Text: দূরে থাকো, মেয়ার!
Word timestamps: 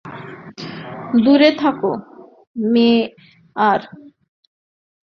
দূরে 1.23 1.49
থাকো, 1.61 1.91
মেয়ার! 2.71 3.81